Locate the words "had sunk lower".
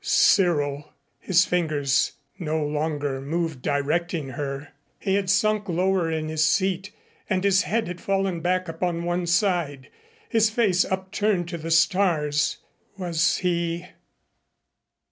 5.13-6.09